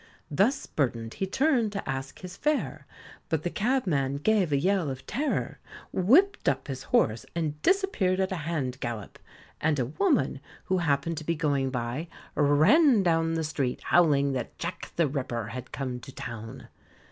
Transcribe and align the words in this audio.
Thus 0.31 0.65
burdened 0.65 1.13
he 1.13 1.27
turned 1.27 1.71
to 1.73 1.87
ask 1.87 2.21
his 2.21 2.35
fare, 2.35 2.87
but 3.29 3.43
the 3.43 3.51
cabman 3.51 4.17
gave 4.17 4.51
a 4.51 4.57
yell 4.57 4.89
of 4.89 5.05
terror, 5.05 5.59
whipped 5.91 6.49
up 6.49 6.67
his 6.67 6.81
horse, 6.89 7.23
and 7.35 7.61
disappeared 7.61 8.19
at 8.19 8.31
a 8.31 8.35
hand 8.49 8.79
gallop; 8.79 9.19
and 9.61 9.77
a 9.77 9.85
woman 9.85 10.39
who 10.63 10.79
happened 10.79 11.17
to 11.19 11.23
be 11.23 11.35
going 11.35 11.69
by, 11.69 12.07
ran 12.33 13.03
down 13.03 13.35
the 13.35 13.43
street, 13.43 13.79
howling 13.83 14.33
that 14.33 14.57
Jack 14.57 14.91
the 14.95 15.07
Ripper 15.07 15.49
had 15.49 15.71
come 15.71 15.99
to 15.99 16.11
town. 16.11 16.67